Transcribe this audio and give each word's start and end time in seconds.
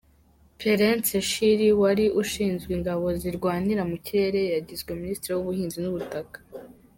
Perence 0.59 1.13
Shiri 1.29 1.67
wari 1.81 2.05
ushinzwe 2.21 2.69
ingabo 2.77 3.05
zirwanira 3.21 3.81
mu 3.91 3.97
kirere 4.05 4.41
yagizwe 4.55 4.89
Minisitiri 4.99 5.31
w’Ubuhinzi 5.33 5.79
n’Ubutaka. 5.81 6.37